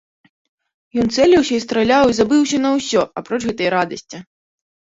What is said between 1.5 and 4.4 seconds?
і страляў і забыўся на ўсё, апроч гэтай радасці.